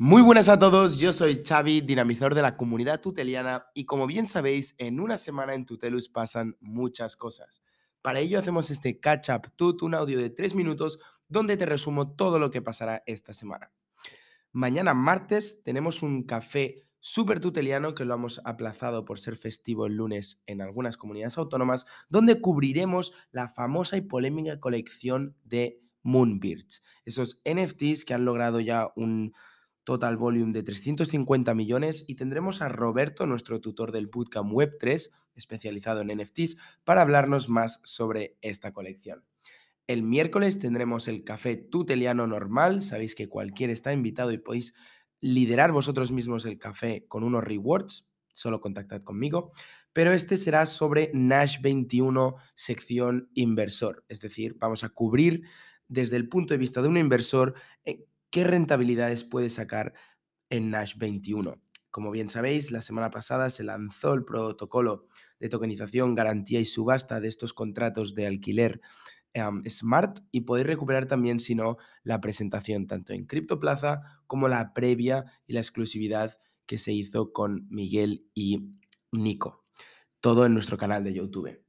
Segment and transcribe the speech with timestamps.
[0.00, 4.28] Muy buenas a todos, yo soy Xavi, dinamizador de la comunidad tuteliana y como bien
[4.28, 7.64] sabéis, en una semana en Tutelus pasan muchas cosas.
[8.00, 12.14] Para ello hacemos este Catch Up Tut, un audio de 3 minutos donde te resumo
[12.14, 13.72] todo lo que pasará esta semana.
[14.52, 19.96] Mañana martes tenemos un café súper tuteliano que lo hemos aplazado por ser festivo el
[19.96, 27.42] lunes en algunas comunidades autónomas, donde cubriremos la famosa y polémica colección de Moonbirds, esos
[27.44, 29.34] NFTs que han logrado ya un
[29.88, 35.10] total volume de 350 millones y tendremos a Roberto, nuestro tutor del Bootcamp Web 3,
[35.34, 39.24] especializado en NFTs, para hablarnos más sobre esta colección.
[39.86, 44.74] El miércoles tendremos el café tuteliano normal, sabéis que cualquiera está invitado y podéis
[45.22, 49.52] liderar vosotros mismos el café con unos rewards, solo contactad conmigo,
[49.94, 55.44] pero este será sobre Nash 21 sección inversor, es decir, vamos a cubrir
[55.88, 57.54] desde el punto de vista de un inversor
[57.86, 59.94] eh, ¿Qué rentabilidades puede sacar
[60.50, 61.62] en Nash 21?
[61.90, 65.06] Como bien sabéis, la semana pasada se lanzó el protocolo
[65.40, 68.80] de tokenización, garantía y subasta de estos contratos de alquiler
[69.68, 75.24] Smart y podéis recuperar también, si no, la presentación tanto en CryptoPlaza como la previa
[75.46, 78.74] y la exclusividad que se hizo con Miguel y
[79.12, 79.64] Nico.
[80.20, 81.67] Todo en nuestro canal de YouTube.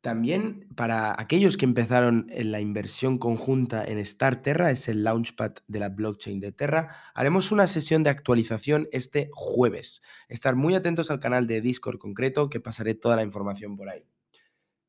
[0.00, 5.52] También para aquellos que empezaron en la inversión conjunta en Star Terra, es el launchpad
[5.68, 10.00] de la blockchain de Terra, haremos una sesión de actualización este jueves.
[10.28, 14.06] Estar muy atentos al canal de Discord concreto, que pasaré toda la información por ahí.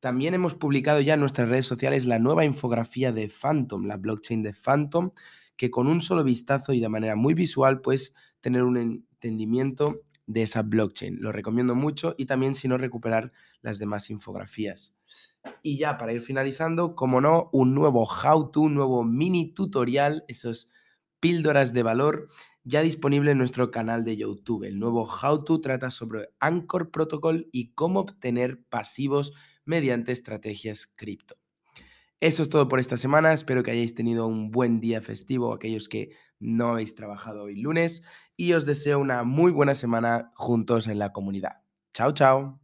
[0.00, 4.42] También hemos publicado ya en nuestras redes sociales la nueva infografía de Phantom, la blockchain
[4.42, 5.10] de Phantom,
[5.56, 10.00] que con un solo vistazo y de manera muy visual puedes tener un entendimiento
[10.32, 11.20] de esa blockchain.
[11.20, 14.96] Lo recomiendo mucho y también si no recuperar las demás infografías.
[15.62, 20.24] Y ya para ir finalizando, como no, un nuevo how to, un nuevo mini tutorial,
[20.28, 20.68] esos
[21.20, 22.28] píldoras de valor
[22.64, 24.64] ya disponible en nuestro canal de YouTube.
[24.64, 29.32] El nuevo how to trata sobre Anchor Protocol y cómo obtener pasivos
[29.64, 31.36] mediante estrategias cripto.
[32.20, 33.32] Eso es todo por esta semana.
[33.32, 38.04] Espero que hayáis tenido un buen día festivo, aquellos que no habéis trabajado hoy lunes,
[38.42, 41.62] y os deseo una muy buena semana juntos en la comunidad.
[41.94, 42.61] Chao, chao.